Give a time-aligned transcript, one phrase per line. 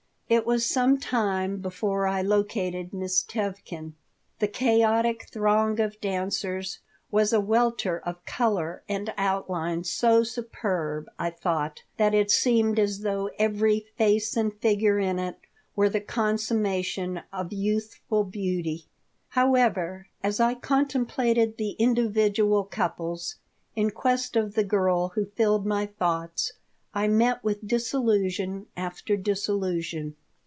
[0.33, 3.95] It was some time before I located Miss Tevkin.
[4.39, 6.79] The chaotic throng of dancers
[7.11, 13.01] was a welter of color and outline so superb, I thought, that it seemed as
[13.01, 15.37] though every face and figure in it
[15.75, 18.85] were the consummation of youthful beauty.
[19.31, 23.35] However, as I contemplated the individual couples,
[23.75, 26.53] in quest of the girl who filled my thoughts,
[26.93, 30.15] I met with disillusion after disillusion.